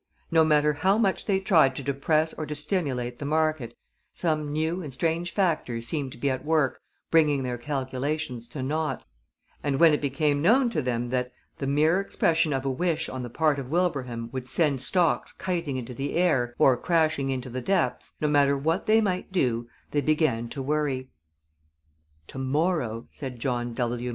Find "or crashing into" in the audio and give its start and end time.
16.57-17.51